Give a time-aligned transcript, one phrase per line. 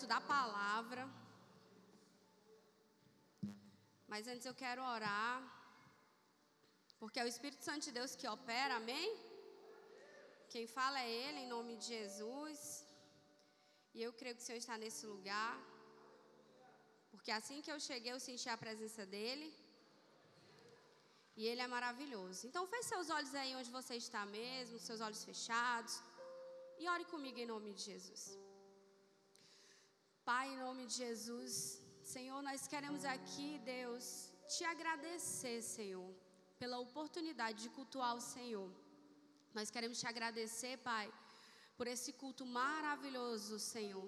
[0.00, 1.02] culto da palavra.
[4.12, 5.34] Mas antes eu quero orar,
[7.00, 9.08] porque é o Espírito Santo de Deus que opera, amém?
[10.52, 12.60] Quem fala é Ele, em nome de Jesus.
[13.94, 15.54] E eu creio que o Senhor está nesse lugar.
[17.12, 19.48] Porque assim que eu cheguei, eu senti a presença dEle.
[21.40, 22.40] E Ele é maravilhoso.
[22.48, 25.96] Então, feche seus olhos aí onde você está mesmo, seus olhos fechados.
[26.82, 28.22] E ore comigo em nome de Jesus.
[30.30, 31.54] Pai, em nome de Jesus,
[32.10, 34.04] Senhor, nós queremos aqui, Deus,
[34.54, 36.10] te agradecer, Senhor,
[36.60, 38.68] pela oportunidade de cultuar o Senhor.
[39.56, 41.06] Nós queremos te agradecer, Pai,
[41.76, 44.06] por esse culto maravilhoso, Senhor.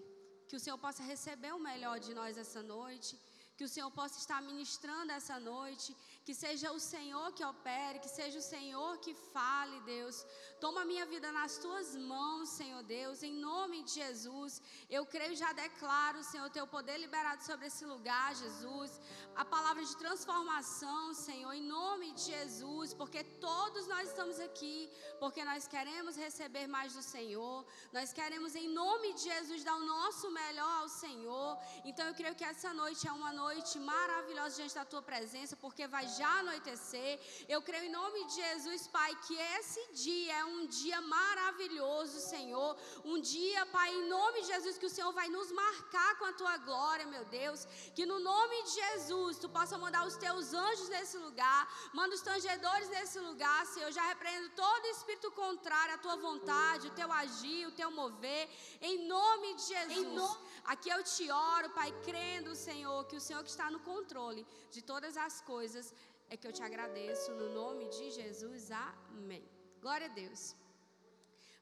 [0.49, 3.13] Que o Senhor possa receber o melhor de nós essa noite
[3.57, 5.91] que o Senhor possa estar ministrando essa noite,
[6.27, 10.25] que seja o Senhor que opere, que seja o Senhor que fale, Deus.
[10.61, 14.63] Toma a minha vida nas tuas mãos, Senhor Deus, em nome de Jesus.
[14.89, 19.01] Eu creio e já declaro, Senhor, teu poder liberado sobre esse lugar, Jesus.
[19.35, 24.79] A palavra de transformação, Senhor, em nome de Jesus, porque todos nós estamos aqui,
[25.18, 27.66] porque nós queremos receber mais do Senhor.
[27.93, 31.59] Nós queremos, em nome de Jesus, dar o nosso melhor ao Senhor.
[31.85, 35.87] Então eu creio que essa noite é uma noite maravilhosa diante da tua presença, porque
[35.89, 37.13] vai já anoitecer.
[37.49, 42.71] Eu creio em nome de Jesus, Pai, que esse dia é um dia maravilhoso, Senhor.
[43.05, 46.33] Um dia, Pai, em nome de Jesus, que o Senhor vai nos marcar com a
[46.40, 47.66] tua glória, meu Deus.
[47.96, 51.60] Que no nome de Jesus, tu possa mandar os teus anjos nesse lugar,
[51.93, 53.88] manda os tangedores nesse lugar, Senhor.
[53.88, 58.49] Eu já repreendo todo espírito contrário à tua vontade, o teu agir, o teu mover,
[58.80, 60.38] em nome de Jesus.
[60.65, 64.47] Aqui eu te oro, Pai, crendo, Senhor, que o Senhor Senhor que está no controle
[64.71, 65.94] de todas as coisas,
[66.33, 68.71] é que eu te agradeço no nome de Jesus.
[69.16, 69.44] Amém.
[69.83, 70.43] Glória a Deus.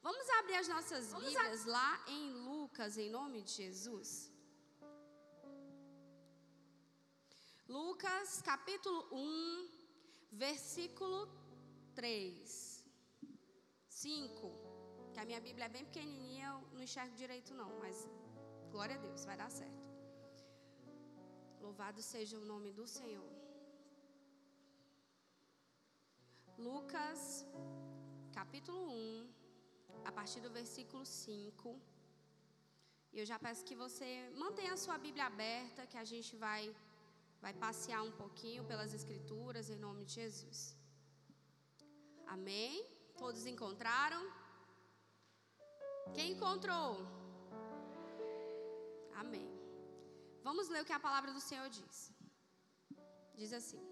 [0.07, 1.73] Vamos abrir as nossas Vamos Bíblias a...
[1.77, 4.09] lá em Lucas, em nome de Jesus.
[7.79, 9.69] Lucas, capítulo 1,
[10.45, 11.19] versículo
[11.97, 12.87] 3.
[13.89, 14.53] 5.
[15.13, 18.09] Que a minha Bíblia é bem pequenininha, eu não enxergo direito não, mas
[18.71, 19.85] glória a Deus, vai dar certo.
[21.61, 23.40] Louvado seja o nome do Senhor.
[26.69, 27.21] Lucas,
[28.39, 29.29] capítulo 1,
[30.09, 31.81] a partir do versículo 5.
[33.13, 34.09] E eu já peço que você
[34.43, 36.63] mantenha a sua Bíblia aberta, que a gente vai,
[37.45, 40.59] vai passear um pouquinho pelas Escrituras, em nome de Jesus.
[42.35, 42.75] Amém?
[43.23, 44.23] Todos encontraram?
[46.17, 46.91] Quem encontrou?
[49.23, 49.49] Amém.
[50.49, 51.99] Vamos ler o que a palavra do Senhor diz.
[53.41, 53.83] Diz assim: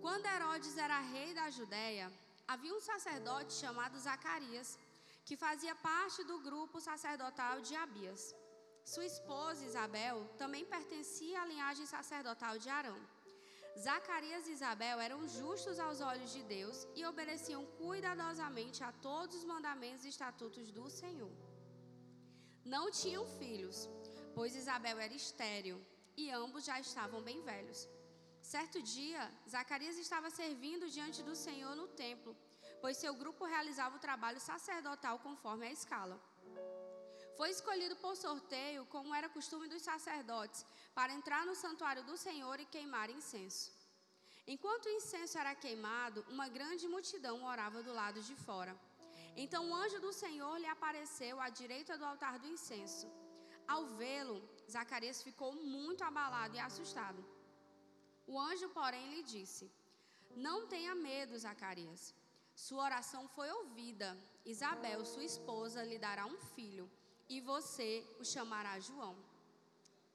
[0.00, 2.06] Quando Herodes era rei da Judéia,
[2.46, 4.78] havia um sacerdote chamado Zacarias,
[5.24, 8.34] que fazia parte do grupo sacerdotal de Abias.
[8.84, 12.98] Sua esposa Isabel também pertencia à linhagem sacerdotal de Arão.
[13.78, 19.44] Zacarias e Isabel eram justos aos olhos de Deus e obedeciam cuidadosamente a todos os
[19.44, 21.30] mandamentos e estatutos do Senhor.
[22.64, 23.88] Não tinham filhos,
[24.34, 25.78] pois Isabel era estéril
[26.16, 27.88] e ambos já estavam bem velhos.
[28.52, 29.22] Certo dia,
[29.54, 32.34] Zacarias estava servindo diante do Senhor no templo,
[32.82, 36.16] pois seu grupo realizava o trabalho sacerdotal conforme a escala.
[37.36, 40.64] Foi escolhido por sorteio, como era costume dos sacerdotes,
[40.94, 43.70] para entrar no santuário do Senhor e queimar incenso.
[44.54, 48.74] Enquanto o incenso era queimado, uma grande multidão orava do lado de fora.
[49.36, 53.08] Então o anjo do Senhor lhe apareceu à direita do altar do incenso.
[53.74, 54.38] Ao vê-lo,
[54.76, 57.22] Zacarias ficou muito abalado e assustado.
[58.32, 59.64] O anjo, porém, lhe disse:
[60.46, 62.14] Não tenha medo, Zacarias.
[62.66, 64.08] Sua oração foi ouvida.
[64.44, 66.86] Isabel, sua esposa, lhe dará um filho,
[67.28, 67.90] e você
[68.20, 69.16] o chamará João.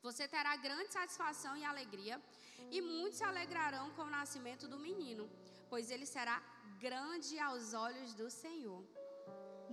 [0.06, 2.22] Você terá grande satisfação e alegria,
[2.70, 5.30] e muitos se alegrarão com o nascimento do menino,
[5.70, 6.38] pois ele será
[6.86, 8.84] grande aos olhos do Senhor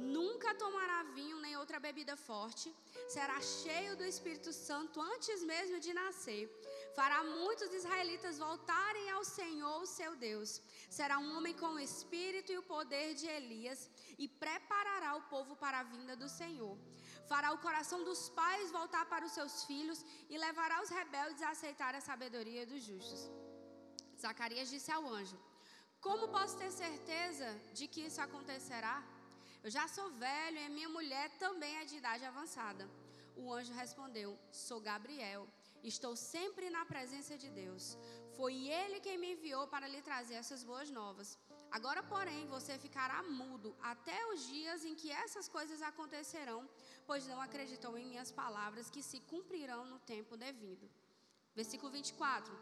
[0.00, 2.74] nunca tomará vinho nem outra bebida forte,
[3.08, 6.44] será cheio do Espírito Santo antes mesmo de nascer.
[6.98, 10.60] Fará muitos israelitas voltarem ao Senhor, seu Deus.
[10.98, 13.88] Será um homem com o espírito e o poder de Elias
[14.18, 16.76] e preparará o povo para a vinda do Senhor.
[17.28, 21.50] Fará o coração dos pais voltar para os seus filhos e levará os rebeldes a
[21.50, 23.30] aceitar a sabedoria dos justos.
[24.20, 25.38] Zacarias disse ao anjo:
[26.00, 28.96] Como posso ter certeza de que isso acontecerá?
[29.62, 32.84] Eu já sou velho e minha mulher também é de idade avançada.
[33.36, 35.46] O anjo respondeu: Sou Gabriel.
[35.82, 37.96] Estou sempre na presença de Deus.
[38.36, 41.38] Foi ele quem me enviou para lhe trazer essas boas novas.
[41.70, 46.68] Agora, porém, você ficará mudo até os dias em que essas coisas acontecerão,
[47.06, 50.90] pois não acreditou em minhas palavras que se cumprirão no tempo devido.
[51.54, 52.52] Versículo 24.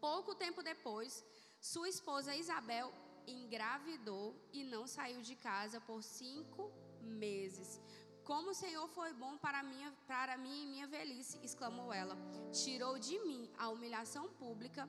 [0.00, 1.24] Pouco tempo depois,
[1.60, 2.92] sua esposa Isabel
[3.26, 7.80] engravidou e não saiu de casa por cinco meses.
[8.28, 12.16] Como o Senhor foi bom para, minha, para mim em minha velhice, exclamou ela.
[12.62, 14.82] Tirou de mim a humilhação pública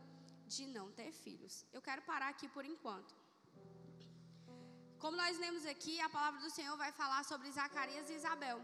[0.54, 1.54] de não ter filhos.
[1.72, 3.14] Eu quero parar aqui por enquanto.
[5.04, 8.60] Como nós lemos aqui, a palavra do Senhor vai falar sobre Zacarias e Isabel.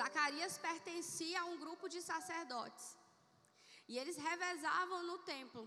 [0.00, 2.86] Zacarias pertencia a um grupo de sacerdotes.
[3.90, 5.64] E eles revezavam no templo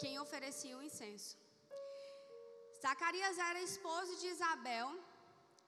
[0.00, 1.32] quem oferecia o incenso.
[2.86, 4.88] Zacarias era esposo de Isabel.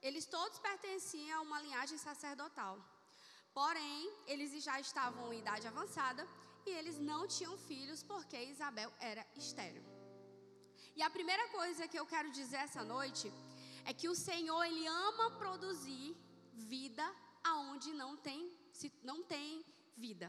[0.03, 2.75] Eles todos pertenciam a uma linhagem sacerdotal.
[3.53, 6.27] Porém, eles já estavam em idade avançada
[6.67, 9.85] e eles não tinham filhos porque Isabel era estéril.
[10.95, 13.33] E a primeira coisa que eu quero dizer essa noite
[13.85, 16.17] é que o Senhor ele ama produzir
[16.75, 17.07] vida
[17.45, 18.41] aonde não tem
[19.03, 19.65] não tem
[19.97, 20.29] vida.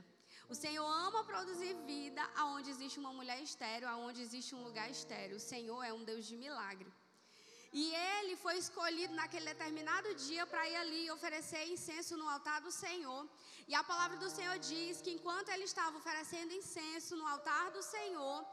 [0.50, 5.36] O Senhor ama produzir vida aonde existe uma mulher estéril, aonde existe um lugar estéril.
[5.36, 6.90] O Senhor é um Deus de milagre.
[7.74, 12.72] E ele foi escolhido naquele determinado dia para ir ali oferecer incenso no altar do
[12.72, 13.28] Senhor.
[13.68, 17.84] E a palavra do Senhor diz que enquanto ele estava oferecendo incenso no altar do
[17.84, 18.46] Senhor,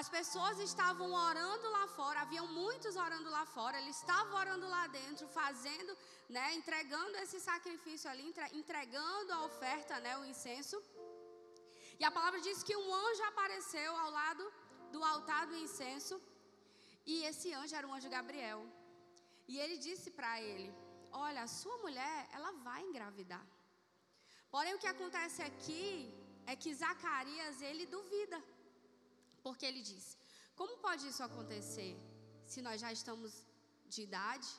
[0.00, 4.86] as pessoas estavam orando lá fora, haviam muitos orando lá fora, ele estava orando lá
[4.86, 5.96] dentro, fazendo,
[6.28, 10.82] né, entregando esse sacrifício ali, entregando a oferta, né, o incenso.
[12.00, 14.52] E a palavra diz que um anjo apareceu ao lado
[14.90, 16.18] do altar do incenso,
[17.06, 18.60] e esse anjo era o anjo Gabriel.
[19.48, 20.68] E ele disse para ele:
[21.10, 23.44] Olha, a sua mulher, ela vai engravidar.
[24.50, 25.84] Porém, o que acontece aqui
[26.46, 28.38] é que Zacarias, ele duvida.
[29.42, 30.04] Porque ele diz:
[30.54, 31.92] Como pode isso acontecer
[32.52, 33.32] se nós já estamos
[33.86, 34.50] de idade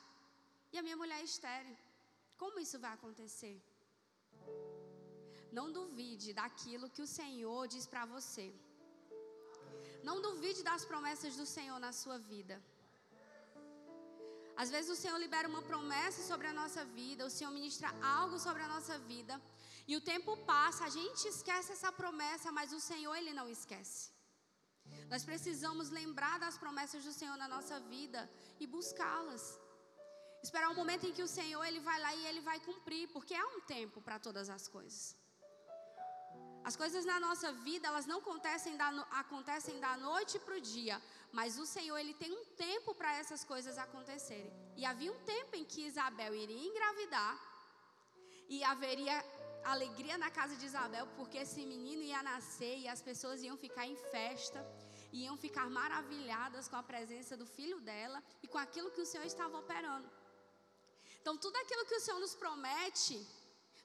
[0.72, 1.76] e a minha mulher é estéreo?
[2.36, 3.56] Como isso vai acontecer?
[5.58, 8.46] Não duvide daquilo que o Senhor diz para você.
[10.08, 12.56] Não duvide das promessas do Senhor na sua vida.
[14.62, 18.36] Às vezes o Senhor libera uma promessa sobre a nossa vida, o Senhor ministra algo
[18.46, 19.34] sobre a nossa vida,
[19.90, 24.02] e o tempo passa, a gente esquece essa promessa, mas o Senhor ele não esquece.
[25.12, 28.30] Nós precisamos lembrar das promessas do Senhor na nossa vida
[28.60, 29.44] e buscá-las.
[30.46, 33.04] Esperar o um momento em que o Senhor ele vai lá e ele vai cumprir,
[33.14, 35.02] porque há um tempo para todas as coisas.
[36.64, 38.88] As coisas na nossa vida, elas não acontecem da,
[39.22, 41.00] acontecem da noite para o dia,
[41.30, 44.52] mas o Senhor, Ele tem um tempo para essas coisas acontecerem.
[44.76, 47.34] E havia um tempo em que Isabel iria engravidar,
[48.48, 49.16] e haveria
[49.64, 53.86] alegria na casa de Isabel, porque esse menino ia nascer e as pessoas iam ficar
[53.86, 54.60] em festa,
[55.12, 59.26] iam ficar maravilhadas com a presença do filho dela e com aquilo que o Senhor
[59.26, 60.08] estava operando.
[61.20, 63.16] Então, tudo aquilo que o Senhor nos promete,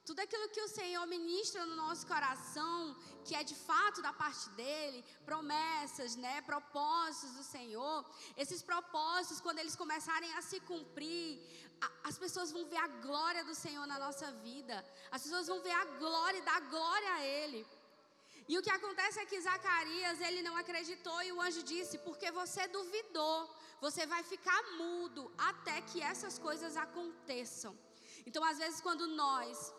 [0.04, 4.48] tudo aquilo que o Senhor ministra no nosso coração, que é de fato da parte
[4.50, 8.04] dele, promessas, né, propósitos do Senhor,
[8.36, 11.40] esses propósitos, quando eles começarem a se cumprir,
[11.80, 15.60] a, as pessoas vão ver a glória do Senhor na nossa vida, as pessoas vão
[15.60, 17.66] ver a glória e dar glória a Ele.
[18.48, 22.32] E o que acontece é que Zacarias, ele não acreditou e o anjo disse: Porque
[22.32, 23.48] você duvidou,
[23.80, 27.78] você vai ficar mudo até que essas coisas aconteçam.
[28.26, 29.72] Então, às vezes, quando nós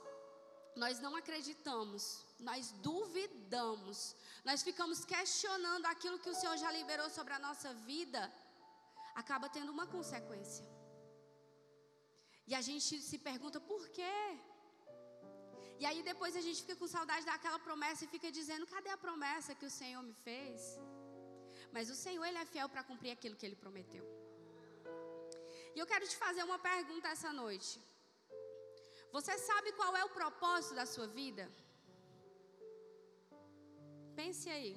[0.76, 7.34] nós não acreditamos, nós duvidamos, nós ficamos questionando aquilo que o Senhor já liberou sobre
[7.34, 8.32] a nossa vida,
[9.16, 10.66] acaba tendo uma consequência.
[12.48, 14.16] E a gente se pergunta por quê?
[15.80, 18.98] E aí depois a gente fica com saudade daquela promessa e fica dizendo: cadê a
[18.98, 20.80] promessa que o Senhor me fez?
[21.72, 24.06] Mas o Senhor, Ele é fiel para cumprir aquilo que Ele prometeu.
[25.76, 27.80] E eu quero te fazer uma pergunta essa noite.
[29.16, 31.46] Você sabe qual é o propósito da sua vida?
[34.20, 34.74] Pense aí.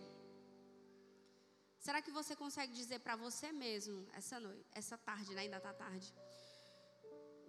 [1.86, 5.42] Será que você consegue dizer para você mesmo essa noite, essa tarde, né?
[5.42, 6.08] ainda está tarde?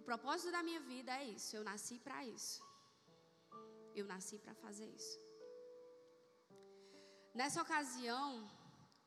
[0.00, 1.50] O propósito da minha vida é isso.
[1.56, 2.62] Eu nasci para isso.
[4.00, 5.16] Eu nasci para fazer isso.
[7.40, 8.28] Nessa ocasião,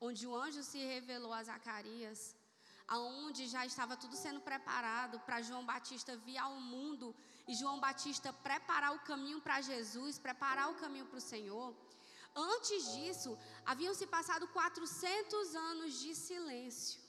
[0.06, 2.20] onde o anjo se revelou a Zacarias,
[2.96, 7.08] aonde já estava tudo sendo preparado para João Batista vir ao mundo
[7.50, 11.68] e João Batista preparar o caminho para Jesus, preparar o caminho para o Senhor.
[12.52, 13.30] Antes disso,
[13.70, 17.00] haviam se passado 400 anos de silêncio.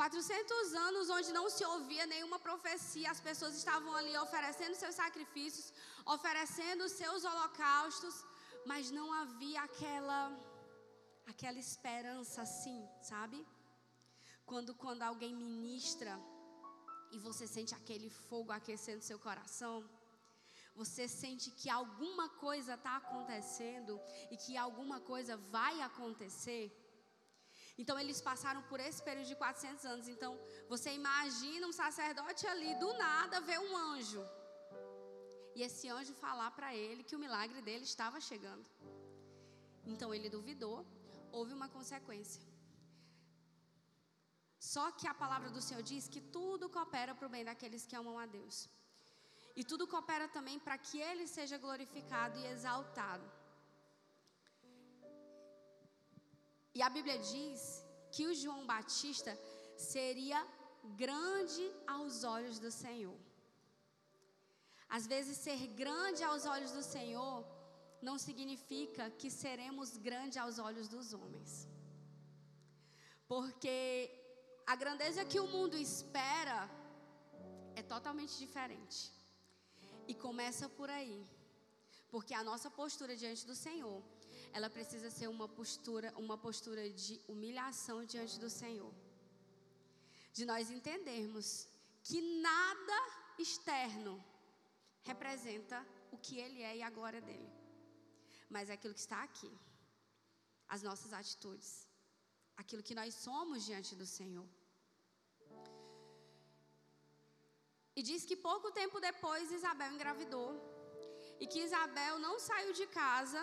[0.00, 5.66] 400 anos onde não se ouvia nenhuma profecia, as pessoas estavam ali oferecendo seus sacrifícios,
[6.14, 8.16] oferecendo seus holocaustos,
[8.70, 10.20] mas não havia aquela
[11.32, 12.78] aquela esperança assim,
[13.10, 13.38] sabe?
[14.50, 16.12] Quando, quando alguém ministra
[17.14, 19.76] e você sente aquele fogo aquecendo seu coração,
[20.80, 24.00] você sente que alguma coisa está acontecendo
[24.32, 26.64] e que alguma coisa vai acontecer.
[27.80, 30.08] Então eles passaram por esse período de 400 anos.
[30.08, 30.32] Então
[30.68, 34.24] você imagina um sacerdote ali do nada ver um anjo.
[35.56, 38.68] E esse anjo falar para ele que o milagre dele estava chegando.
[39.92, 40.84] Então ele duvidou,
[41.30, 42.42] houve uma consequência.
[44.72, 47.96] Só que a palavra do Senhor diz que tudo coopera para o bem daqueles que
[48.00, 48.56] amam a Deus.
[49.58, 53.26] E tudo coopera também para que Ele seja glorificado e exaltado.
[56.78, 57.60] E a Bíblia diz
[58.14, 59.32] que o João Batista
[59.76, 60.40] seria
[61.02, 61.64] grande
[61.96, 63.20] aos olhos do Senhor.
[64.96, 67.38] Às vezes, ser grande aos olhos do Senhor
[68.08, 71.52] não significa que seremos grandes aos olhos dos homens.
[73.32, 74.23] Porque
[74.66, 76.68] a grandeza que o mundo espera
[77.74, 79.12] é totalmente diferente.
[80.06, 81.24] E começa por aí.
[82.10, 84.02] Porque a nossa postura diante do Senhor,
[84.52, 88.92] ela precisa ser uma postura, uma postura de humilhação diante do Senhor.
[90.32, 91.68] De nós entendermos
[92.02, 92.98] que nada
[93.38, 94.22] externo
[95.02, 97.50] representa o que ele é e a glória dele.
[98.48, 99.52] Mas é aquilo que está aqui.
[100.68, 101.88] As nossas atitudes.
[102.62, 104.48] Aquilo que nós somos diante do Senhor.
[107.96, 110.50] E diz que pouco tempo depois Isabel engravidou.
[111.42, 113.42] E que Isabel não saiu de casa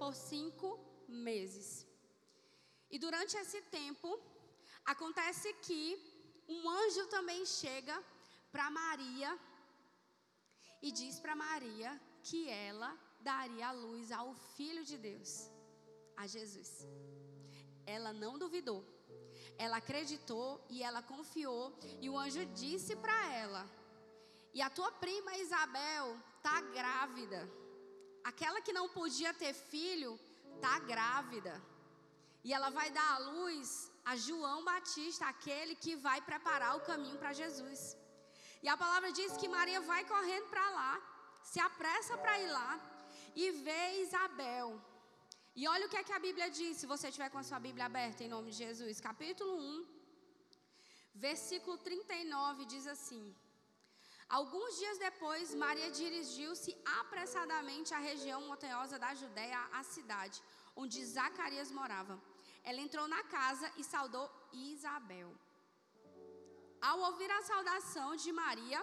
[0.00, 0.68] por cinco
[1.08, 1.68] meses.
[2.94, 4.08] E durante esse tempo,
[4.92, 5.82] acontece que
[6.56, 7.96] um anjo também chega
[8.52, 9.30] para Maria
[10.86, 11.90] e diz para Maria
[12.22, 15.50] que ela daria a luz ao Filho de Deus,
[16.16, 16.70] a Jesus.
[17.86, 18.84] Ela não duvidou,
[19.58, 23.68] ela acreditou e ela confiou, e o anjo disse para ela
[24.54, 27.40] e a tua prima Isabel tá grávida.
[28.30, 30.12] Aquela que não podia ter filho
[30.60, 31.54] tá grávida.
[32.44, 37.18] E ela vai dar à luz a João Batista, aquele que vai preparar o caminho
[37.18, 37.96] para Jesus.
[38.62, 40.92] E a palavra diz que Maria vai correndo para lá,
[41.42, 42.70] se apressa para ir lá
[43.34, 44.80] e vê Isabel.
[45.60, 47.60] E olha o que é que a Bíblia diz, se você tiver com a sua
[47.66, 49.86] Bíblia aberta em nome de Jesus, capítulo 1,
[51.26, 53.24] versículo 39 diz assim:
[54.38, 60.42] Alguns dias depois, Maria dirigiu-se apressadamente à região montanhosa da Judéia, à cidade
[60.82, 62.20] onde Zacarias morava.
[62.62, 65.30] Ela entrou na casa e saudou Isabel.
[66.80, 68.80] Ao ouvir a saudação de Maria,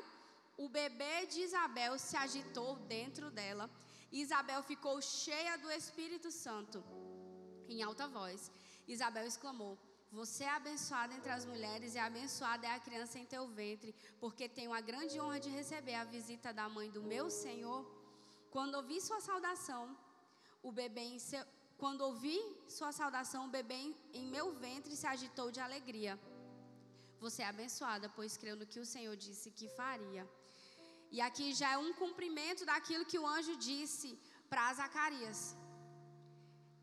[0.57, 3.69] o bebê de Isabel se agitou dentro dela.
[4.11, 6.83] Isabel ficou cheia do Espírito Santo.
[7.67, 8.51] Em alta voz,
[8.87, 9.77] Isabel exclamou:
[10.11, 14.49] você é abençoada entre as mulheres e abençoada é a criança em teu ventre, porque
[14.49, 17.81] tenho a grande honra de receber a visita da mãe do meu Senhor.
[18.49, 19.97] Quando ouvi sua saudação,
[20.61, 21.45] o bebê em seu,
[21.77, 22.37] quando ouvi
[22.67, 26.19] sua saudação, o bebê em meu ventre se agitou de alegria.
[27.21, 30.29] Você é abençoada, pois creu no que o Senhor disse que faria.
[31.15, 34.09] E aqui já é um cumprimento daquilo que o anjo disse
[34.51, 35.39] para Zacarias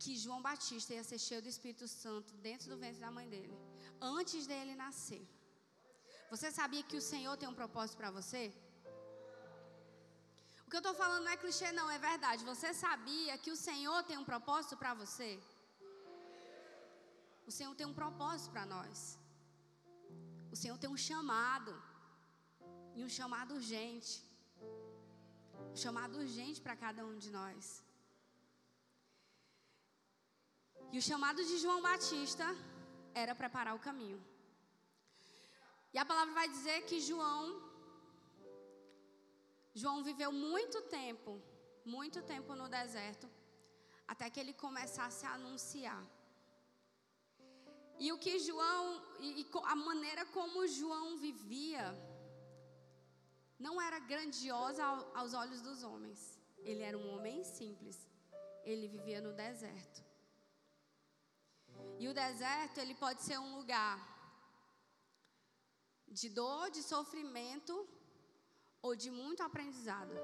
[0.03, 3.57] que João Batista ia ser cheio do Espírito Santo dentro do ventre da mãe dele,
[4.17, 5.25] antes dele nascer.
[6.33, 8.43] Você sabia que o Senhor tem um propósito para você?
[10.65, 12.49] O que eu estou falando não é clichê, não, é verdade.
[12.53, 15.31] Você sabia que o Senhor tem um propósito para você?
[17.49, 19.19] O Senhor tem um propósito para nós.
[20.55, 21.73] O Senhor tem um chamado.
[22.99, 24.13] E um chamado urgente.
[25.73, 27.67] Um chamado urgente para cada um de nós.
[30.93, 32.47] E o chamado de João Batista
[33.23, 34.21] era preparar o caminho.
[35.95, 37.45] E a palavra vai dizer que João
[39.81, 41.33] João viveu muito tempo,
[41.97, 43.27] muito tempo no deserto,
[44.13, 46.03] até que ele começasse a anunciar.
[48.05, 48.85] E o que João,
[49.21, 51.85] e, a maneira como João vivia,
[53.59, 54.85] não era grandiosa
[55.21, 56.21] aos olhos dos homens.
[56.59, 57.97] Ele era um homem simples.
[58.65, 60.01] Ele vivia no deserto.
[61.99, 63.97] E o deserto, ele pode ser um lugar
[66.07, 67.75] de dor, de sofrimento
[68.81, 70.15] ou de muito aprendizado.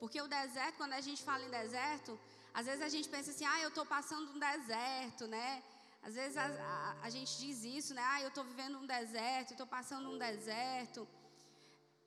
[0.00, 2.18] Porque o deserto, quando a gente fala em deserto,
[2.52, 5.62] às vezes a gente pensa assim, ah, eu estou passando um deserto, né?
[6.02, 8.02] Às vezes a, a, a gente diz isso, né?
[8.12, 11.08] Ah, eu estou vivendo um deserto, estou passando um deserto.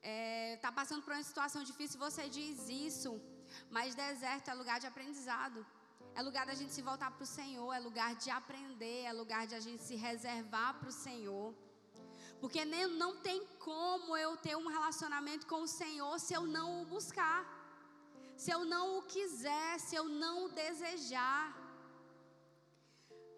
[0.00, 3.20] Está é, tá passando por uma situação difícil, você diz isso.
[3.70, 5.66] Mas deserto é lugar de aprendizado.
[6.14, 9.46] É lugar da gente se voltar para o Senhor, é lugar de aprender, é lugar
[9.46, 11.54] de a gente se reservar para o Senhor.
[12.40, 16.82] Porque nem, não tem como eu ter um relacionamento com o Senhor se eu não
[16.82, 17.40] o buscar,
[18.36, 21.46] se eu não o quiser, se eu não o desejar.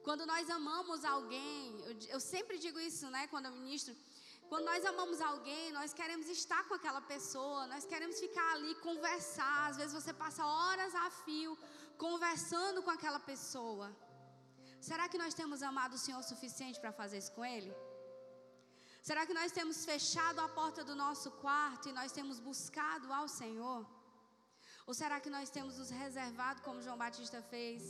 [0.02, 3.95] Quando nós amamos alguém, eu, eu sempre digo isso, né, quando eu ministro.
[4.50, 9.59] Quando nós amamos alguém, nós queremos estar com aquela pessoa, nós queremos ficar ali, conversar.
[9.71, 11.52] Às vezes você passa horas a fio
[12.04, 13.87] conversando com aquela pessoa.
[14.88, 17.73] Será que nós temos amado o Senhor o suficiente para fazer isso com Ele?
[19.09, 23.28] Será que nós temos fechado a porta do nosso quarto e nós temos buscado ao
[23.40, 23.80] Senhor?
[24.88, 27.83] Ou será que nós temos nos reservado, como João Batista fez,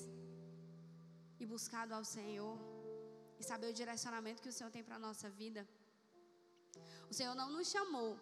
[1.42, 2.56] e buscado ao Senhor?
[3.40, 5.62] E saber o direcionamento que o Senhor tem para a nossa vida?
[7.10, 8.18] O Senhor não nos chamou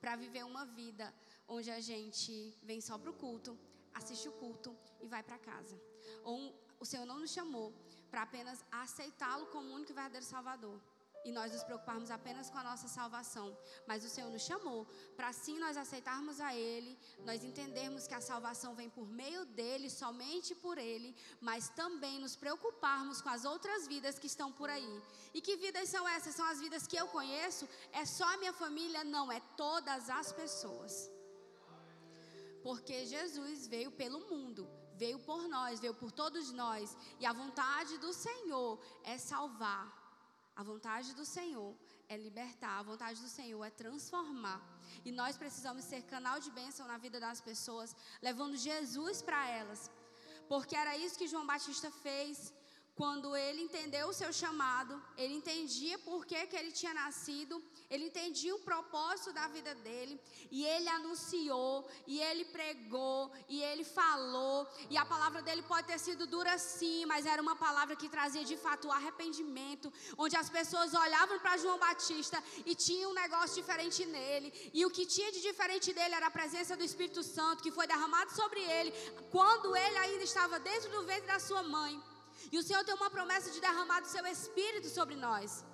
[0.00, 1.14] para viver uma vida
[1.48, 3.58] onde a gente vem só para o culto,
[3.92, 5.80] assiste o culto e vai para casa.
[6.24, 7.72] Ou o Senhor não nos chamou
[8.10, 10.80] para apenas aceitá-lo como único e verdadeiro Salvador
[11.24, 15.28] e nós nos preocuparmos apenas com a nossa salvação, mas o Senhor nos chamou para
[15.28, 20.54] assim nós aceitarmos a Ele, nós entendermos que a salvação vem por meio dele, somente
[20.54, 25.02] por Ele, mas também nos preocuparmos com as outras vidas que estão por aí.
[25.32, 26.34] E que vidas são essas?
[26.34, 27.68] São as vidas que eu conheço?
[27.90, 29.02] É só a minha família?
[29.02, 31.10] Não, é todas as pessoas.
[32.62, 37.98] Porque Jesus veio pelo mundo veio por nós, veio por todos nós, e a vontade
[37.98, 40.03] do Senhor é salvar
[40.56, 41.74] a vontade do Senhor
[42.08, 44.60] é libertar, a vontade do Senhor é transformar.
[45.04, 49.90] E nós precisamos ser canal de bênção na vida das pessoas, levando Jesus para elas.
[50.48, 52.52] Porque era isso que João Batista fez
[52.94, 58.06] quando ele entendeu o seu chamado, ele entendia por que, que ele tinha nascido, ele
[58.06, 64.66] entendia o propósito da vida dele, e ele anunciou, e ele pregou, e ele falou,
[64.90, 68.44] e a palavra dele pode ter sido dura sim, mas era uma palavra que trazia
[68.44, 74.04] de fato arrependimento, onde as pessoas olhavam para João Batista e tinha um negócio diferente
[74.06, 77.70] nele, e o que tinha de diferente dele era a presença do Espírito Santo que
[77.70, 78.92] foi derramado sobre ele
[79.30, 82.02] quando ele ainda estava dentro do ventre da sua mãe.
[82.52, 85.64] E o Senhor tem uma promessa de derramar do seu espírito sobre nós.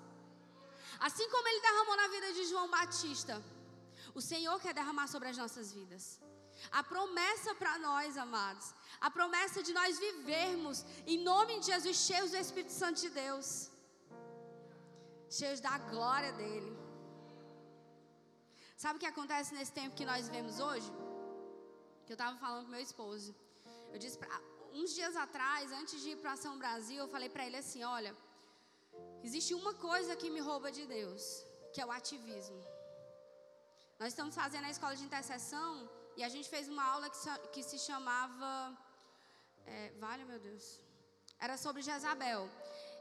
[1.09, 3.35] Assim como ele derramou na vida de João Batista,
[4.19, 6.05] o Senhor quer derramar sobre as nossas vidas.
[6.79, 8.67] A promessa para nós, amados,
[9.07, 13.47] a promessa de nós vivermos em nome de Jesus, cheios do Espírito Santo de Deus,
[15.39, 16.73] cheios da glória dele.
[18.83, 20.91] Sabe o que acontece nesse tempo que nós vivemos hoje?
[22.05, 23.31] Que eu estava falando com meu esposo.
[23.93, 24.41] Eu disse para
[24.81, 28.13] uns dias atrás, antes de ir para Ação Brasil, eu falei para ele assim: olha,
[29.29, 31.23] existe uma coisa que me rouba de Deus,
[31.73, 32.61] que é o ativismo.
[34.01, 35.73] Nós estamos fazendo a escola de intercessão
[36.19, 37.19] e a gente fez uma aula que,
[37.55, 38.51] que se chamava.
[39.67, 40.65] É, vale, meu Deus.
[41.39, 42.43] Era sobre Jezabel.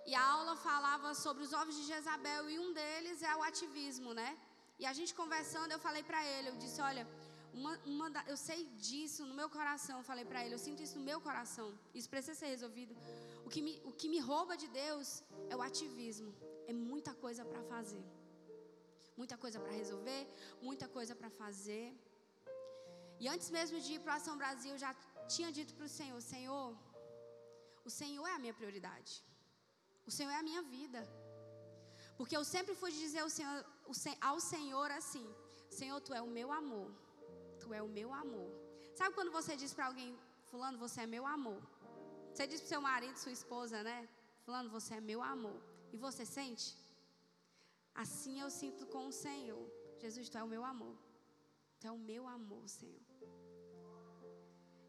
[0.09, 4.13] E a aula falava sobre os ovos de Jezabel e um deles é o ativismo,
[4.13, 4.29] né?
[4.81, 7.05] E a gente conversando, eu falei para ele, eu disse, olha,
[7.53, 9.97] uma, uma da, eu sei disso no meu coração.
[9.97, 11.67] Eu falei para ele, eu sinto isso no meu coração.
[11.93, 12.95] Isso precisa ser resolvido.
[13.49, 15.07] O que me, o que me rouba de Deus
[15.51, 16.31] é o ativismo.
[16.71, 18.03] É muita coisa para fazer.
[19.21, 20.21] Muita coisa para resolver,
[20.67, 21.87] muita coisa para fazer.
[23.21, 24.91] E antes mesmo de ir para Ação Brasil, eu já
[25.33, 26.67] tinha dito para o Senhor: Senhor,
[27.89, 29.13] o Senhor é a minha prioridade.
[30.09, 31.01] O Senhor é a minha vida.
[32.17, 33.59] Porque eu sempre fui dizer ao Senhor,
[34.29, 35.27] ao Senhor assim:
[35.81, 36.89] Senhor, tu é o meu amor
[37.59, 38.49] tu é o meu amor.
[38.99, 40.09] Sabe quando você diz para alguém,
[40.49, 41.61] Fulano, você é meu amor?
[42.39, 44.07] Você diz para seu marido, sua esposa, né?
[44.43, 45.59] Fulano, você é meu amor.
[45.91, 46.67] E você sente?
[47.93, 49.65] Assim eu sinto com o Senhor.
[50.03, 50.95] Jesus, tu é o meu amor.
[51.81, 53.03] Tu é o meu amor, Senhor.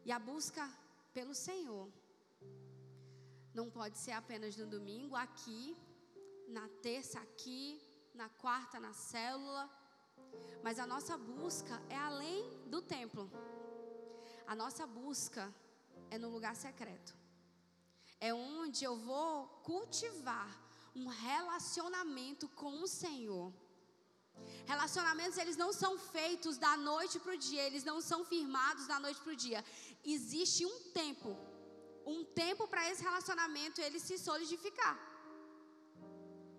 [0.05, 0.65] E a busca
[1.13, 1.91] pelo Senhor
[3.53, 5.75] não pode ser apenas no domingo, aqui,
[6.47, 7.81] na terça, aqui,
[8.15, 9.69] na quarta, na célula
[10.63, 13.29] mas a nossa busca é além do templo.
[14.47, 15.53] A nossa busca
[16.09, 17.20] é no lugar secreto.
[18.27, 19.31] É onde eu vou
[19.69, 20.49] cultivar
[21.01, 23.47] um relacionamento com o Senhor.
[24.73, 28.99] Relacionamentos eles não são feitos da noite para o dia, eles não são firmados da
[29.05, 29.63] noite para o dia.
[30.15, 31.31] Existe um tempo,
[32.13, 34.95] um tempo para esse relacionamento ele se solidificar.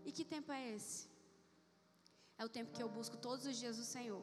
[0.05, 1.13] E que tempo é esse?
[2.43, 4.23] é o tempo que eu busco todos os dias o Senhor.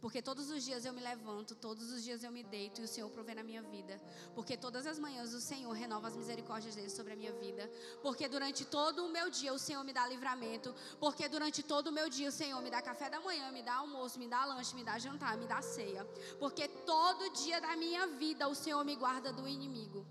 [0.00, 2.88] Porque todos os dias eu me levanto, todos os dias eu me deito e o
[2.88, 4.00] Senhor provê na minha vida.
[4.34, 7.70] Porque todas as manhãs o Senhor renova as misericórdias dele sobre a minha vida.
[8.02, 10.74] Porque durante todo o meu dia o Senhor me dá livramento.
[11.00, 13.76] Porque durante todo o meu dia o Senhor me dá café da manhã, me dá
[13.76, 16.04] almoço, me dá lanche, me dá jantar, me dá ceia.
[16.38, 20.06] Porque todo dia da minha vida o Senhor me guarda do inimigo.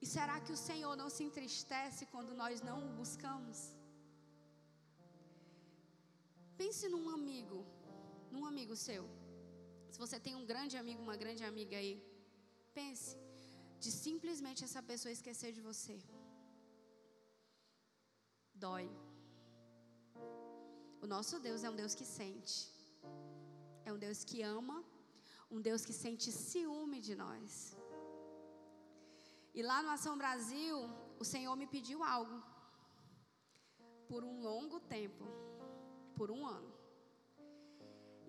[0.00, 3.77] E será que o Senhor não se entristece quando nós não o buscamos?
[6.60, 7.58] Pense num amigo,
[8.32, 9.04] num amigo seu.
[9.92, 11.94] Se você tem um grande amigo, uma grande amiga aí,
[12.78, 13.10] pense
[13.82, 15.96] de simplesmente essa pessoa esquecer de você.
[18.64, 18.86] Dói.
[21.04, 22.56] O nosso Deus é um Deus que sente.
[23.86, 24.78] É um Deus que ama,
[25.56, 27.52] um Deus que sente ciúme de nós.
[29.58, 30.76] E lá no Ação Brasil,
[31.22, 32.38] o Senhor me pediu algo.
[34.10, 35.24] Por um longo tempo.
[36.20, 36.70] Por um ano.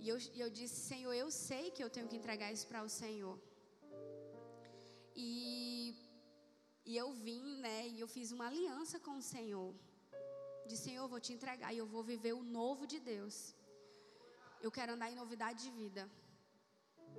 [0.01, 2.91] E eu, eu disse, Senhor, eu sei que eu tenho que entregar isso para o
[3.01, 3.37] Senhor.
[5.27, 5.95] E,
[6.89, 7.79] e eu vim, né?
[7.93, 9.69] E eu fiz uma aliança com o Senhor.
[10.67, 13.37] Disse, Senhor, eu vou te entregar e eu vou viver o novo de Deus.
[14.65, 16.03] Eu quero andar em novidade de vida.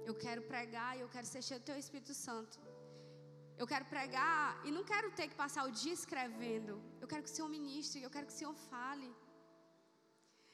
[0.09, 2.59] Eu quero pregar e eu quero ser cheio do Teu Espírito Santo.
[3.61, 6.75] Eu quero pregar e não quero ter que passar o dia escrevendo.
[7.03, 9.11] Eu quero que o Senhor ministre, eu quero que o Senhor fale.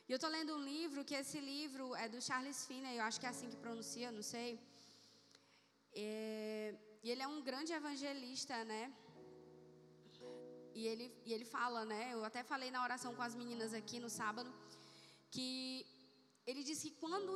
[0.09, 3.19] E eu estou lendo um livro, que esse livro é do Charles Finney, eu acho
[3.21, 4.51] que é assim que pronuncia, não sei.
[6.05, 8.83] É, e ele é um grande evangelista, né?
[10.79, 12.03] E ele, e ele fala, né?
[12.15, 14.51] Eu até falei na oração com as meninas aqui no sábado,
[15.35, 15.85] que
[16.47, 17.35] ele disse que quando,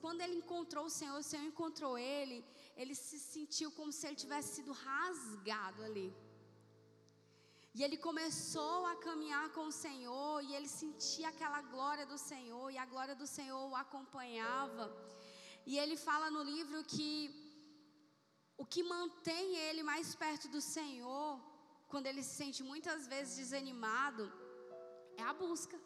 [0.00, 2.38] quando ele encontrou o Senhor, o Senhor encontrou ele,
[2.76, 6.08] ele se sentiu como se ele tivesse sido rasgado ali.
[7.76, 12.66] E ele começou a caminhar com o Senhor, e ele sentia aquela glória do Senhor,
[12.70, 14.86] e a glória do Senhor o acompanhava.
[15.70, 17.10] E ele fala no livro que
[18.62, 21.40] o que mantém ele mais perto do Senhor,
[21.88, 24.24] quando ele se sente muitas vezes desanimado,
[25.16, 25.78] é a busca.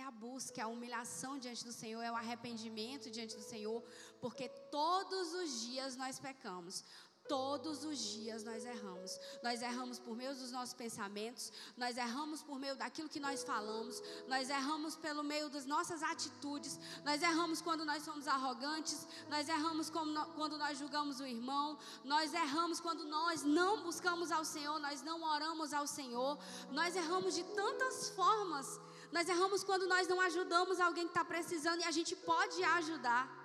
[0.00, 3.82] É a busca, é a humilhação diante do Senhor, é o arrependimento diante do Senhor,
[4.20, 4.48] porque
[4.78, 6.84] todos os dias nós pecamos.
[7.30, 9.12] Todos os dias nós erramos.
[9.40, 14.02] Nós erramos por meio dos nossos pensamentos, nós erramos por meio daquilo que nós falamos,
[14.26, 16.72] nós erramos pelo meio das nossas atitudes,
[17.04, 22.80] nós erramos quando nós somos arrogantes, nós erramos quando nós julgamos o irmão, nós erramos
[22.80, 26.36] quando nós não buscamos ao Senhor, nós não oramos ao Senhor,
[26.72, 28.80] nós erramos de tantas formas.
[29.12, 33.39] Nós erramos quando nós não ajudamos alguém que está precisando e a gente pode ajudar.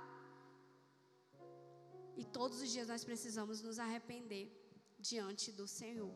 [2.21, 4.45] E todos os dias nós precisamos nos arrepender
[4.99, 6.13] diante do Senhor.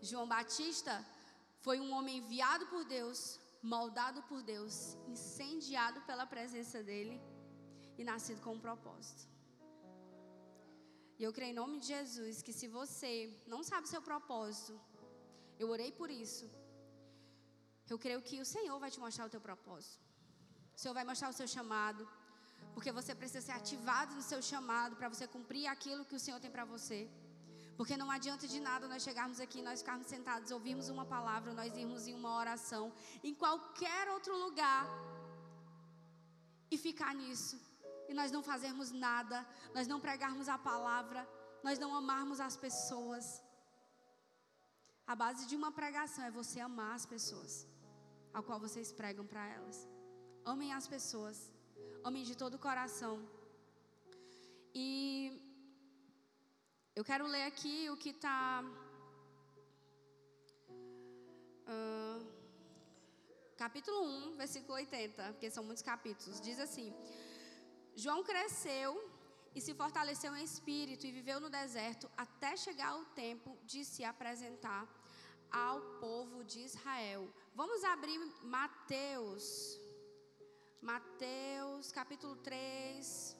[0.00, 0.94] João Batista
[1.64, 4.74] foi um homem enviado por Deus, moldado por Deus,
[5.06, 7.20] incendiado pela presença dele
[7.98, 9.28] e nascido com um propósito.
[11.18, 13.12] E eu creio em nome de Jesus que se você
[13.52, 14.72] não sabe seu propósito,
[15.58, 16.46] eu orei por isso.
[17.92, 20.02] Eu creio que o Senhor vai te mostrar o teu propósito.
[20.74, 22.02] O Senhor vai mostrar o seu chamado.
[22.74, 26.40] Porque você precisa ser ativado no seu chamado para você cumprir aquilo que o Senhor
[26.44, 27.00] tem para você.
[27.78, 31.76] Porque não adianta de nada nós chegarmos aqui, nós ficarmos sentados, ouvirmos uma palavra, nós
[31.82, 32.92] irmos em uma oração,
[33.28, 34.86] em qualquer outro lugar
[36.70, 37.56] e ficar nisso.
[38.08, 39.38] E nós não fazermos nada,
[39.76, 41.22] nós não pregarmos a palavra,
[41.66, 43.42] nós não amarmos as pessoas.
[45.12, 47.52] A base de uma pregação é você amar as pessoas,
[48.34, 49.78] ao qual vocês pregam para elas.
[50.44, 51.38] Amem as pessoas.
[52.02, 53.14] Amem de todo o coração.
[54.74, 55.38] E
[56.96, 58.64] eu quero ler aqui o que está.
[61.72, 62.26] Uh,
[63.58, 66.40] capítulo 1, versículo 80, porque são muitos capítulos.
[66.40, 66.94] Diz assim:
[67.94, 68.90] João cresceu
[69.54, 74.04] e se fortaleceu em espírito e viveu no deserto até chegar o tempo de se
[74.04, 74.88] apresentar
[75.50, 77.28] ao povo de Israel.
[77.54, 79.78] Vamos abrir Mateus
[80.88, 83.36] Mateus capítulo 3.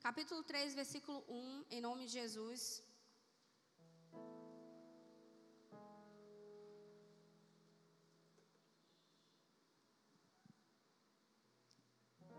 [0.00, 2.82] Capítulo 3, versículo 1, em nome de Jesus.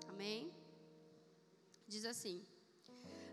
[0.08, 0.52] Amém?
[1.88, 2.38] Diz assim: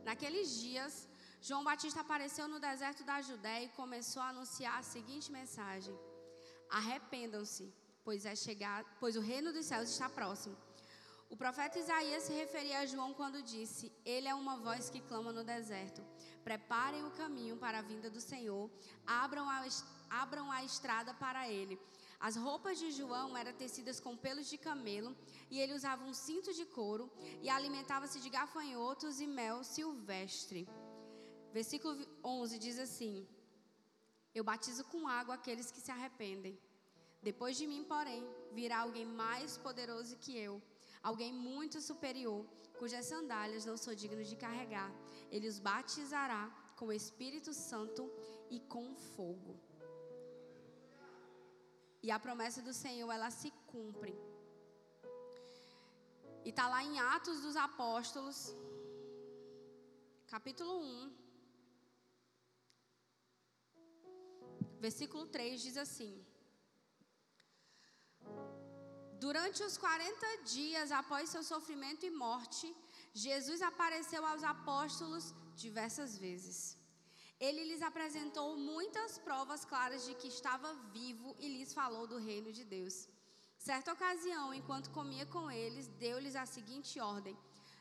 [0.04, 1.08] Naqueles dias,
[1.40, 5.98] João Batista apareceu no deserto da Judéia e começou a anunciar a seguinte mensagem:
[6.68, 7.66] Arrependam-se
[8.06, 10.56] pois é chegar, pois o reino dos céus está próximo.
[11.28, 15.32] O profeta Isaías se referia a João quando disse: Ele é uma voz que clama
[15.38, 16.02] no deserto.
[16.44, 18.70] Preparem o caminho para a vinda do Senhor,
[19.04, 19.58] abram a,
[20.22, 21.76] abram a estrada para ele.
[22.28, 25.10] As roupas de João eram tecidas com pelos de camelo,
[25.50, 27.10] e ele usava um cinto de couro
[27.42, 30.62] e alimentava-se de gafanhotos e mel silvestre.
[31.52, 33.26] Versículo 11 diz assim:
[34.32, 36.56] Eu batizo com água aqueles que se arrependem.
[37.28, 38.22] Depois de mim, porém,
[38.58, 40.52] virá alguém mais poderoso que eu,
[41.08, 42.40] alguém muito superior,
[42.78, 44.90] cujas sandálias não sou digno de carregar.
[45.34, 46.42] Ele os batizará
[46.78, 48.02] com o Espírito Santo
[48.48, 48.84] e com
[49.14, 49.54] fogo.
[52.06, 54.14] E a promessa do Senhor, ela se cumpre.
[56.44, 58.38] E está lá em Atos dos Apóstolos,
[60.34, 61.12] capítulo 1,
[64.86, 66.14] versículo 3 diz assim:
[69.24, 72.66] Durante os 40 dias após seu sofrimento e morte,
[73.14, 76.76] Jesus apareceu aos apóstolos diversas vezes.
[77.40, 82.52] Ele lhes apresentou muitas provas claras de que estava vivo e lhes falou do reino
[82.52, 83.08] de Deus.
[83.58, 87.36] Certa ocasião, enquanto comia com eles, deu-lhes a seguinte ordem: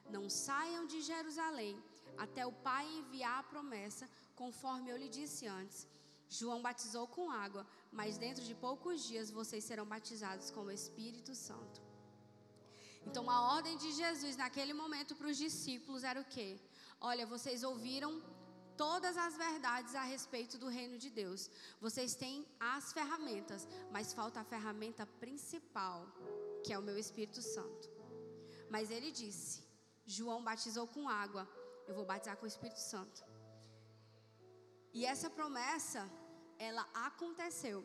[0.10, 1.76] Não saiam de Jerusalém
[2.17, 5.86] até o Pai enviar a promessa, conforme eu lhe disse antes.
[6.28, 7.67] João batizou com água,
[7.99, 11.77] mas dentro de poucos dias vocês serão batizados com o Espírito Santo.
[13.08, 16.49] Então a ordem de Jesus naquele momento para os discípulos era o quê?
[17.10, 18.12] Olha, vocês ouviram
[18.84, 21.49] todas as verdades a respeito do reino de Deus.
[21.86, 25.99] Vocês têm as ferramentas, mas falta a ferramenta principal,
[26.63, 27.89] que é o meu Espírito Santo.
[28.69, 29.63] Mas ele disse:
[30.17, 31.47] João batizou com água,
[31.88, 33.23] eu vou batizar com o Espírito Santo.
[34.97, 36.01] E essa promessa
[36.57, 37.79] ela aconteceu.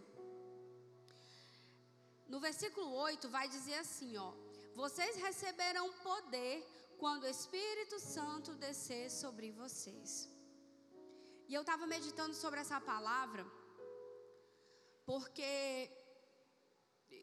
[2.28, 4.32] No versículo 8 vai dizer assim, ó:
[4.74, 6.54] Vocês receberão poder
[6.98, 10.28] quando o Espírito Santo descer sobre vocês.
[11.48, 13.44] E eu estava meditando sobre essa palavra,
[15.04, 15.90] porque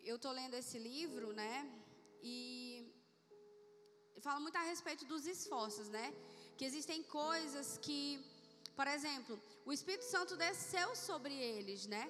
[0.10, 1.56] eu estou lendo esse livro, né?
[2.22, 2.42] E
[4.26, 6.08] fala muito a respeito dos esforços, né?
[6.58, 8.02] Que existem coisas que
[8.78, 9.34] por exemplo,
[9.70, 12.04] o Espírito Santo desceu sobre eles, né?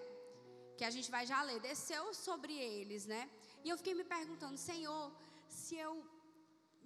[0.78, 3.22] Que a gente vai já ler, desceu sobre eles, né?
[3.64, 5.06] E eu fiquei me perguntando, Senhor,
[5.62, 5.94] se eu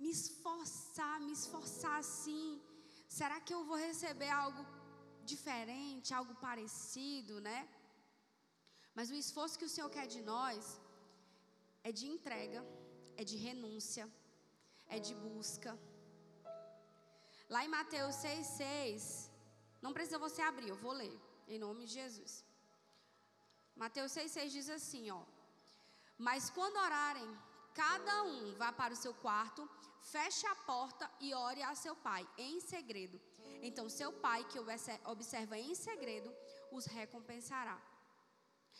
[0.01, 2.61] me esforçar, me esforçar assim,
[3.17, 4.63] será que eu vou receber algo
[5.33, 7.59] diferente, algo parecido, né?
[8.97, 10.79] Mas o esforço que o Senhor quer de nós
[11.89, 12.61] é de entrega,
[13.21, 14.05] é de renúncia,
[14.95, 15.73] é de busca.
[17.53, 19.30] Lá em Mateus 6,6,
[19.81, 21.15] não precisa você abrir, eu vou ler,
[21.47, 22.45] em nome de Jesus.
[23.75, 25.21] Mateus 6,6 diz assim: ó.
[26.17, 27.29] Mas quando orarem,
[27.73, 29.67] cada um vá para o seu quarto,
[30.13, 33.19] feche a porta e ore a seu pai, em segredo.
[33.61, 34.59] Então, seu pai, que
[35.05, 36.31] observa em segredo,
[36.71, 37.79] os recompensará.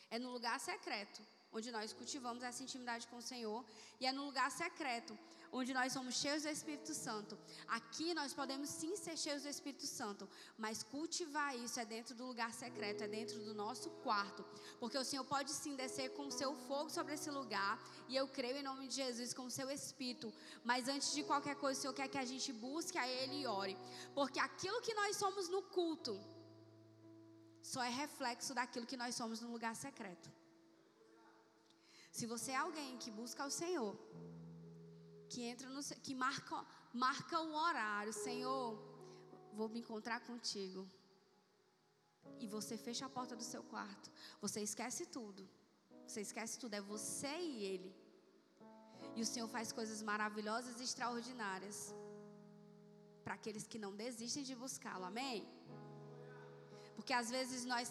[0.10, 3.66] É no lugar secreto onde nós cultivamos essa intimidade com o Senhor,
[4.00, 5.18] e é no lugar secreto
[5.52, 7.38] onde nós somos cheios do Espírito Santo.
[7.68, 12.26] Aqui nós podemos sim ser cheios do Espírito Santo, mas cultivar isso é dentro do
[12.26, 14.46] lugar secreto, é dentro do nosso quarto,
[14.80, 17.74] porque o Senhor pode sim descer com o seu fogo sobre esse lugar,
[18.08, 20.34] e eu creio em nome de Jesus com o seu Espírito,
[20.64, 23.48] mas antes de qualquer coisa, o Senhor quer que a gente busque a Ele e
[23.48, 23.78] ore,
[24.16, 26.20] porque aquilo que nós somos no culto
[27.62, 30.30] só é reflexo daquilo que nós somos no lugar secreto.
[32.12, 33.96] Se você é alguém que busca o Senhor,
[35.32, 36.58] que entra no que marca
[37.04, 38.66] marca o horário, Senhor,
[39.60, 40.82] vou me encontrar contigo.
[42.44, 44.08] E você fecha a porta do seu quarto.
[44.46, 45.44] Você esquece tudo.
[46.06, 47.92] Você esquece tudo, é você e ele.
[49.18, 51.78] E o Senhor faz coisas maravilhosas e extraordinárias
[53.24, 55.06] para aqueles que não desistem de buscá-lo.
[55.12, 55.38] Amém?
[56.98, 57.90] Porque às vezes nós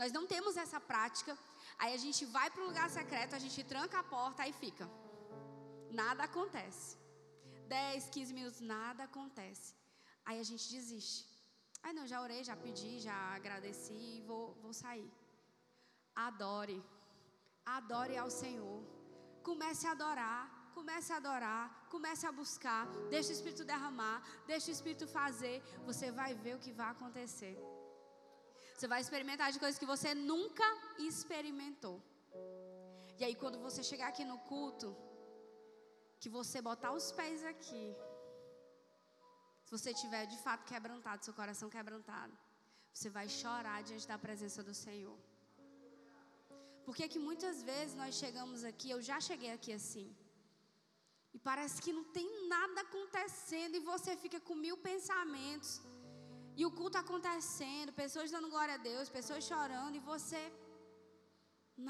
[0.00, 1.32] nós não temos essa prática.
[1.82, 4.86] Aí a gente vai para o lugar secreto, a gente tranca a porta e fica
[5.90, 6.98] nada acontece.
[7.68, 9.74] 10, 15 minutos, nada acontece.
[10.24, 11.20] Aí a gente desiste.
[11.82, 15.10] Aí não, já orei, já pedi, já agradeci, vou, vou sair.
[16.14, 16.82] Adore.
[17.64, 18.80] Adore ao Senhor.
[19.42, 20.42] Comece a adorar.
[20.74, 21.64] Comece a adorar.
[21.94, 22.86] Comece a buscar.
[23.14, 24.18] Deixe o Espírito derramar.
[24.46, 25.56] Deixe o Espírito fazer.
[25.88, 27.56] Você vai ver o que vai acontecer.
[28.74, 30.66] Você vai experimentar de coisas que você nunca
[30.98, 31.96] experimentou.
[33.18, 34.96] E aí, quando você chegar aqui no culto,
[36.20, 37.86] que você botar os pés aqui,
[39.64, 42.34] se você tiver de fato quebrantado, seu coração quebrantado,
[42.92, 45.18] você vai chorar diante da presença do Senhor.
[46.86, 50.08] Porque que muitas vezes nós chegamos aqui, eu já cheguei aqui assim,
[51.34, 55.72] e parece que não tem nada acontecendo e você fica com mil pensamentos.
[56.60, 60.40] E o culto acontecendo, pessoas dando glória a Deus, pessoas chorando e você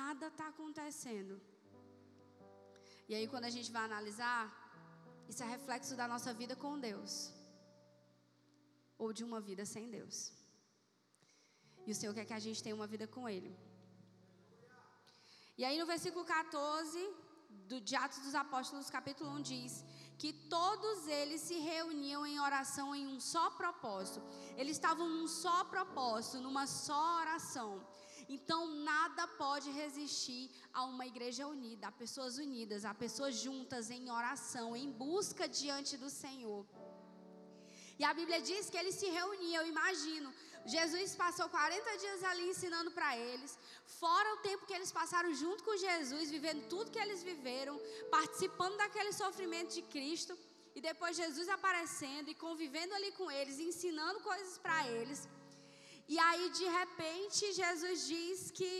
[0.01, 1.35] nada está acontecendo.
[3.11, 4.42] E aí, quando a gente vai analisar,
[5.31, 7.12] isso é reflexo da nossa vida com Deus,
[9.03, 10.18] ou de uma vida sem Deus.
[11.87, 13.51] E o Senhor quer que a gente tenha uma vida com Ele.
[15.59, 17.01] E aí, no versículo 14,
[17.70, 19.73] do, de Atos dos Apóstolos, capítulo 1, diz
[20.20, 24.23] que todos eles se reuniam em oração em um só propósito.
[24.57, 27.70] Eles estavam num só propósito, numa só oração.
[28.37, 30.43] Então, nada pode resistir
[30.79, 35.95] a uma igreja unida, a pessoas unidas, a pessoas juntas em oração, em busca diante
[36.03, 36.62] do Senhor.
[38.01, 40.31] E a Bíblia diz que eles se reuniam, eu imagino.
[40.75, 43.59] Jesus passou 40 dias ali ensinando para eles,
[43.99, 47.77] fora o tempo que eles passaram junto com Jesus, vivendo tudo que eles viveram,
[48.16, 50.38] participando daquele sofrimento de Cristo,
[50.77, 55.29] e depois Jesus aparecendo e convivendo ali com eles, ensinando coisas para eles.
[56.14, 58.70] E aí, de repente, Jesus diz que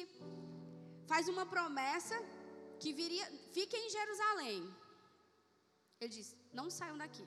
[1.11, 2.17] faz uma promessa
[2.81, 4.59] que viria, fiquem em Jerusalém.
[6.01, 7.27] Ele diz: não saiam daqui,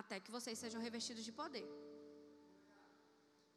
[0.00, 1.66] até que vocês sejam revestidos de poder.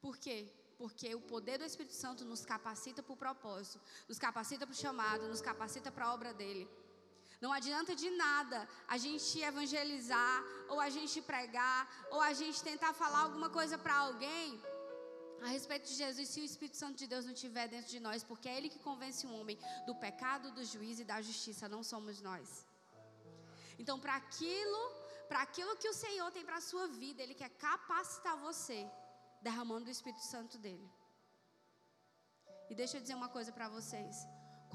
[0.05, 0.37] Por quê?
[0.79, 4.83] Porque o poder do Espírito Santo nos capacita para o propósito, nos capacita para o
[4.85, 6.65] chamado, nos capacita para a obra dele.
[7.43, 12.93] Não adianta de nada a gente evangelizar, ou a gente pregar, ou a gente tentar
[12.93, 14.61] falar alguma coisa para alguém
[15.45, 18.23] a respeito de Jesus se o Espírito Santo de Deus não estiver dentro de nós,
[18.23, 21.83] porque é Ele que convence o homem do pecado, do juízo e da justiça, não
[21.83, 22.65] somos nós.
[23.77, 24.81] Então, para aquilo,
[25.29, 28.79] para aquilo que o Senhor tem para a sua vida, Ele quer capacitar você
[29.41, 30.89] derramando o Espírito Santo dele.
[32.69, 34.15] E deixa eu dizer uma coisa para vocês.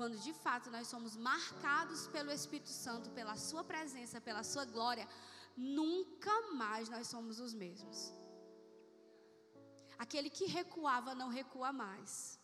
[0.01, 5.07] Quando de fato nós somos marcados pelo Espírito Santo, pela Sua presença, pela Sua glória,
[5.55, 7.99] nunca mais nós somos os mesmos.
[9.99, 12.41] Aquele que recuava não recua mais.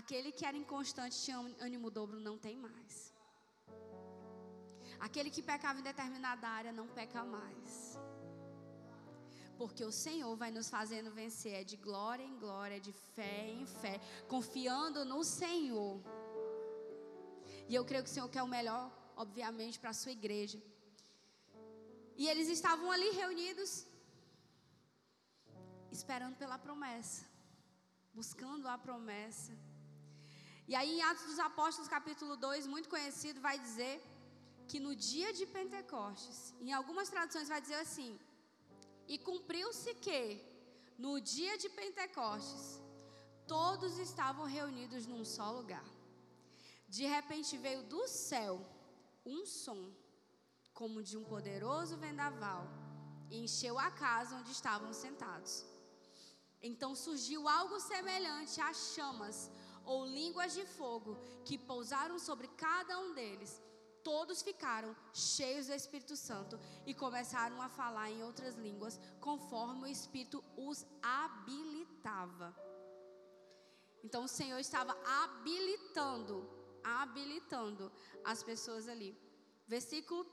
[0.00, 3.14] Aquele que era inconstante, tinha ânimo dobro, não tem mais.
[5.00, 7.96] Aquele que pecava em determinada área não peca mais
[9.56, 13.64] porque o Senhor vai nos fazendo vencer é de glória em glória, de fé em
[13.64, 16.02] fé, confiando no Senhor.
[17.68, 18.84] E eu creio que o Senhor quer o melhor,
[19.24, 20.58] obviamente, para a sua igreja.
[22.16, 23.70] E eles estavam ali reunidos,
[25.90, 27.24] esperando pela promessa,
[28.18, 29.52] buscando a promessa.
[30.70, 33.96] E aí, em Atos dos Apóstolos, capítulo 2, muito conhecido, vai dizer
[34.70, 38.12] que no dia de Pentecostes, em algumas traduções vai dizer assim:
[39.06, 40.20] e cumpriu-se que,
[40.98, 42.64] no dia de Pentecostes,
[43.46, 45.84] todos estavam reunidos num só lugar.
[46.96, 48.54] De repente veio do céu
[49.34, 49.82] um som,
[50.78, 52.62] como de um poderoso vendaval,
[53.30, 55.52] e encheu a casa onde estavam sentados.
[56.70, 59.38] Então surgiu algo semelhante a chamas
[59.84, 61.12] ou línguas de fogo
[61.46, 63.52] que pousaram sobre cada um deles
[64.04, 69.86] todos ficaram cheios do Espírito Santo e começaram a falar em outras línguas, conforme o
[69.86, 72.54] Espírito os habilitava.
[74.04, 76.46] Então o Senhor estava habilitando,
[76.84, 77.90] habilitando
[78.24, 79.16] as pessoas ali.
[79.66, 80.24] Versículo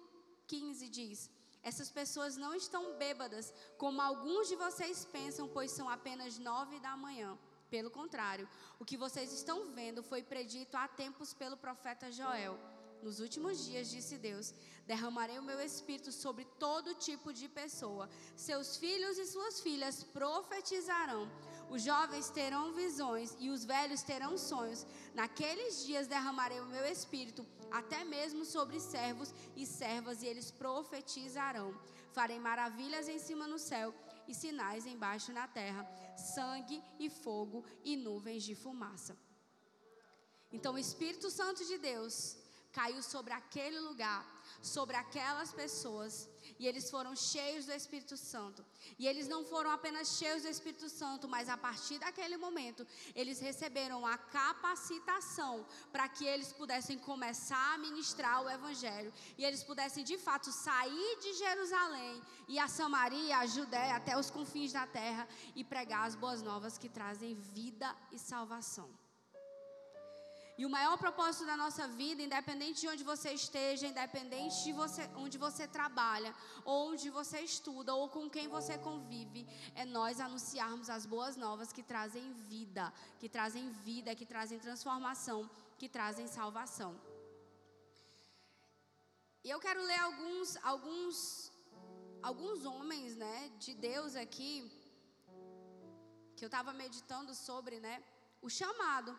[0.48, 1.30] 15 diz:
[1.64, 6.96] Essas pessoas não estão bêbadas, como alguns de vocês pensam, pois são apenas nove da
[6.98, 7.38] manhã.
[7.70, 12.60] Pelo contrário, o que vocês estão vendo foi predito há tempos pelo profeta Joel.
[13.02, 14.54] Nos últimos dias, disse Deus,
[14.86, 18.08] derramarei o meu espírito sobre todo tipo de pessoa.
[18.36, 21.24] Seus filhos e suas filhas profetizarão.
[21.75, 24.86] Os jovens terão visões e os velhos terão sonhos.
[25.13, 31.73] Naqueles dias derramarei o meu espírito até mesmo sobre servos e servas, e eles profetizarão.
[32.12, 33.95] Farei maravilhas em cima no céu
[34.27, 39.15] e sinais embaixo na terra: sangue e fogo e nuvens de fumaça.
[40.51, 42.36] Então, o Espírito Santo de Deus
[42.73, 44.25] caiu sobre aquele lugar,
[44.62, 48.65] sobre aquelas pessoas, e eles foram cheios do Espírito Santo.
[48.99, 53.39] E eles não foram apenas cheios do Espírito Santo, mas a partir daquele momento, eles
[53.39, 59.13] receberam a capacitação para que eles pudessem começar a ministrar o Evangelho.
[59.38, 64.30] E eles pudessem, de fato, sair de Jerusalém e a Samaria, a Judéia, até os
[64.30, 68.89] confins da terra e pregar as boas novas que trazem vida e salvação.
[70.62, 75.04] E o maior propósito da nossa vida, independente de onde você esteja, independente de você,
[75.24, 76.32] onde você trabalha,
[76.63, 79.41] ou onde você estuda, ou com quem você convive,
[79.74, 82.86] é nós anunciarmos as boas novas que trazem vida,
[83.22, 85.49] que trazem vida, que trazem transformação,
[85.80, 86.91] que trazem salvação.
[89.43, 91.51] E eu quero ler alguns, alguns,
[92.22, 94.53] alguns homens, né, de Deus aqui,
[96.36, 97.95] que eu estava meditando sobre, né,
[98.43, 99.12] o chamado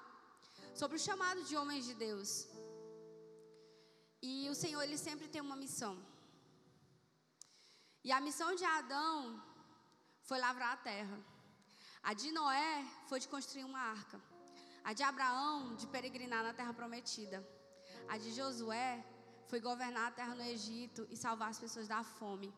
[0.80, 2.30] sobre o chamado de homens de Deus.
[4.30, 5.94] E o Senhor, ele sempre tem uma missão.
[8.04, 9.42] E a missão de Adão
[10.22, 11.18] foi lavrar a terra.
[12.02, 14.20] A de Noé foi de construir uma arca.
[14.84, 17.38] A de Abraão, de peregrinar na terra prometida.
[18.08, 19.04] A de Josué
[19.46, 22.52] foi governar a terra no Egito e salvar as pessoas da fome.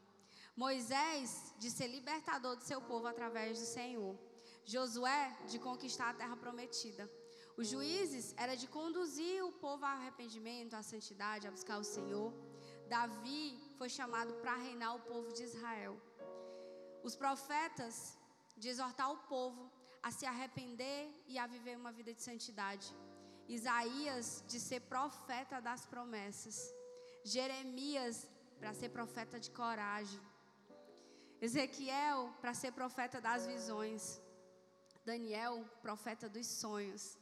[0.57, 4.17] Moisés, de ser libertador do seu povo através do Senhor.
[4.65, 7.11] Josué, de conquistar a terra prometida.
[7.57, 12.33] Os juízes era de conduzir o povo ao arrependimento, à santidade, a buscar o Senhor.
[12.89, 13.45] Davi
[13.79, 15.95] foi chamado para reinar o povo de Israel.
[17.03, 18.19] Os profetas
[18.57, 19.71] de exortar o povo
[20.03, 22.87] a se arrepender e a viver uma vida de santidade.
[23.49, 26.57] Isaías de ser profeta das promessas.
[27.25, 28.29] Jeremias
[28.59, 30.21] para ser profeta de coragem.
[31.41, 34.21] Ezequiel para ser profeta das visões.
[35.05, 37.19] Daniel, profeta dos sonhos.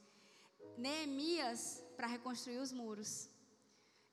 [0.76, 3.28] Neemias para reconstruir os muros.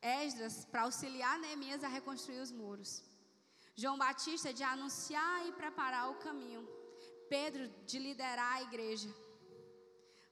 [0.01, 3.03] Esdras para auxiliar Neemias a reconstruir os muros.
[3.75, 6.67] João Batista de anunciar e preparar o caminho.
[7.29, 9.09] Pedro de liderar a igreja.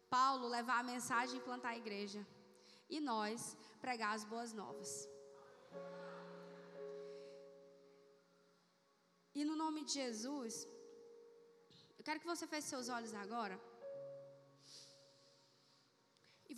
[0.09, 2.25] Paulo levar a mensagem e plantar a igreja.
[2.89, 4.91] E nós pregar as boas novas.
[9.35, 10.67] E no nome de Jesus,
[11.97, 13.55] eu quero que você feche seus olhos agora.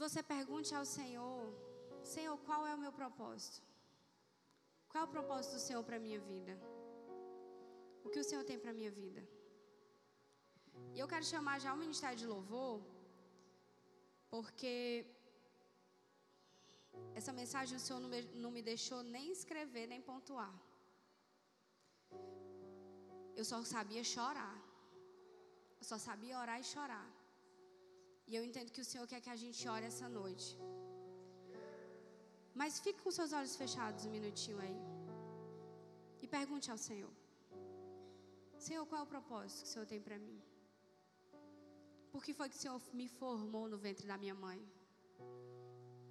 [0.03, 1.43] Você pergunte ao Senhor:
[2.13, 3.59] Senhor, qual é o meu propósito?
[4.89, 6.53] Qual é o propósito do Senhor para a minha vida?
[8.05, 9.21] O que o Senhor tem para a minha vida?
[10.95, 12.75] E eu quero chamar já o ministério de louvor,
[14.33, 15.05] porque
[17.19, 20.55] essa mensagem o Senhor não me, não me deixou nem escrever, nem pontuar.
[23.39, 24.57] Eu só sabia chorar.
[25.79, 27.07] Eu só sabia orar e chorar.
[28.29, 30.49] E eu entendo que o Senhor quer que a gente ore essa noite.
[32.59, 34.79] Mas fique com seus olhos fechados um minutinho aí.
[36.23, 37.13] E pergunte ao Senhor:
[38.65, 40.37] Senhor, qual é o propósito que o Senhor tem para mim?
[42.11, 44.61] Por que foi que o Senhor me formou no ventre da minha mãe?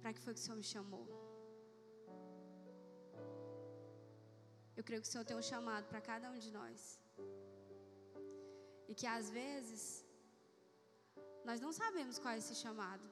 [0.01, 1.05] Para que foi que o Senhor me chamou?
[4.77, 6.99] Eu creio que o Senhor tem um chamado para cada um de nós.
[8.89, 9.81] E que às vezes
[11.49, 13.05] nós não sabemos qual é esse chamado.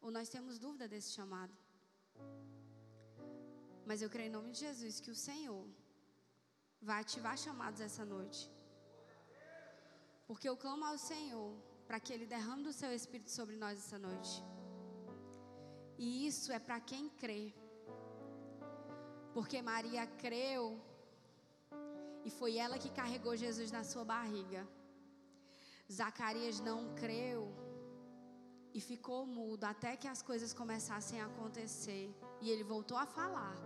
[0.00, 1.54] Ou nós temos dúvida desse chamado.
[3.88, 5.64] Mas eu creio em nome de Jesus que o Senhor
[6.88, 8.42] vai ativar chamados essa noite.
[10.28, 11.50] Porque eu clamo ao Senhor
[11.86, 14.34] para que Ele derrame do seu Espírito sobre nós essa noite.
[15.98, 17.44] E isso é para quem crê.
[19.34, 20.64] Porque Maria creu
[22.24, 24.62] e foi ela que carregou Jesus na sua barriga.
[25.98, 27.40] Zacarias não creu
[28.76, 32.04] e ficou mudo até que as coisas começassem a acontecer.
[32.40, 33.56] E ele voltou a falar.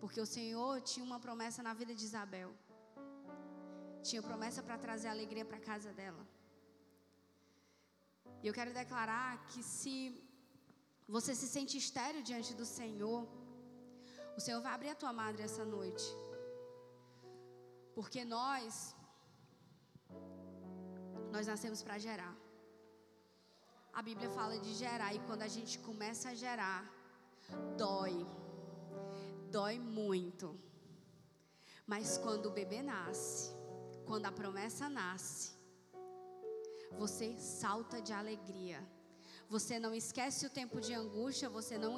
[0.00, 2.50] Porque o Senhor tinha uma promessa na vida de Isabel.
[4.08, 6.24] Tinha promessa para trazer alegria para a casa dela.
[8.42, 9.94] E eu quero declarar que se
[11.14, 13.20] você se sente estéreo diante do Senhor,
[14.36, 16.06] o Senhor vai abrir a tua madre essa noite.
[17.96, 18.94] Porque nós
[21.36, 22.34] nós nascemos para gerar.
[23.92, 26.80] A Bíblia fala de gerar e quando a gente começa a gerar,
[27.76, 28.16] dói.
[29.56, 30.58] Dói muito.
[31.86, 33.54] Mas quando o bebê nasce,
[34.06, 35.52] quando a promessa nasce,
[37.02, 38.80] você salta de alegria.
[39.48, 41.96] Você não esquece o tempo de angústia, você não,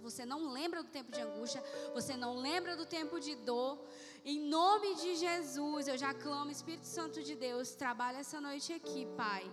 [0.00, 1.62] você não lembra do tempo de angústia,
[1.92, 3.78] você não lembra do tempo de dor.
[4.24, 9.06] Em nome de Jesus, eu já clamo, Espírito Santo de Deus, trabalha essa noite aqui,
[9.16, 9.50] Pai.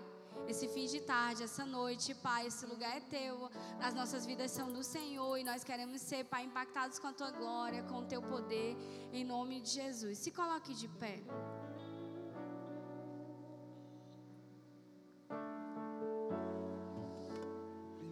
[0.47, 3.49] Esse fim de tarde, essa noite, Pai, esse lugar é teu.
[3.81, 7.31] As nossas vidas são do Senhor e nós queremos ser, Pai, impactados com a tua
[7.31, 8.77] glória, com o teu poder,
[9.11, 10.17] em nome de Jesus.
[10.19, 11.21] Se coloque de pé.